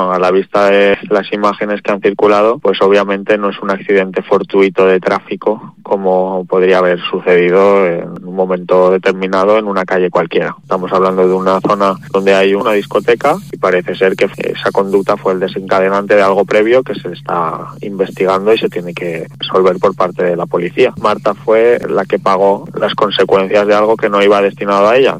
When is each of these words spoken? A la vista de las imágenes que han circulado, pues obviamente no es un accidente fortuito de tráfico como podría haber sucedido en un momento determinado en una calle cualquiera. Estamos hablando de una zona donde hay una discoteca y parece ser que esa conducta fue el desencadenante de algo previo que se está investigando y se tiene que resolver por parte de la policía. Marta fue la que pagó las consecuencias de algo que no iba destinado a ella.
A 0.00 0.18
la 0.18 0.30
vista 0.30 0.70
de 0.70 0.96
las 1.10 1.30
imágenes 1.32 1.82
que 1.82 1.92
han 1.92 2.00
circulado, 2.00 2.58
pues 2.58 2.80
obviamente 2.80 3.36
no 3.36 3.50
es 3.50 3.58
un 3.60 3.70
accidente 3.70 4.22
fortuito 4.22 4.86
de 4.86 4.98
tráfico 4.98 5.74
como 5.82 6.44
podría 6.48 6.78
haber 6.78 7.00
sucedido 7.00 7.84
en 7.84 8.24
un 8.24 8.34
momento 8.34 8.92
determinado 8.92 9.58
en 9.58 9.66
una 9.66 9.84
calle 9.84 10.08
cualquiera. 10.08 10.54
Estamos 10.62 10.92
hablando 10.92 11.26
de 11.26 11.34
una 11.34 11.60
zona 11.60 11.96
donde 12.12 12.32
hay 12.32 12.54
una 12.54 12.72
discoteca 12.72 13.36
y 13.50 13.56
parece 13.56 13.94
ser 13.96 14.14
que 14.14 14.28
esa 14.38 14.70
conducta 14.70 15.16
fue 15.16 15.32
el 15.32 15.40
desencadenante 15.40 16.14
de 16.14 16.22
algo 16.22 16.44
previo 16.44 16.82
que 16.82 16.94
se 16.94 17.08
está 17.12 17.66
investigando 17.80 18.54
y 18.54 18.58
se 18.58 18.68
tiene 18.68 18.94
que 18.94 19.26
resolver 19.38 19.78
por 19.78 19.96
parte 19.96 20.22
de 20.22 20.36
la 20.36 20.46
policía. 20.46 20.94
Marta 21.00 21.34
fue 21.34 21.78
la 21.88 22.04
que 22.04 22.20
pagó 22.20 22.66
las 22.74 22.94
consecuencias 22.94 23.66
de 23.66 23.74
algo 23.74 23.96
que 23.96 24.08
no 24.08 24.22
iba 24.22 24.40
destinado 24.40 24.88
a 24.88 24.96
ella. 24.96 25.18